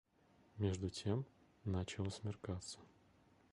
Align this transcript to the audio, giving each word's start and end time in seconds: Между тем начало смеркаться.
Между 0.57 0.89
тем 0.89 1.27
начало 1.63 2.09
смеркаться. 2.09 2.79